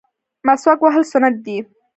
[0.47, 1.57] مسواک وهل سنت دي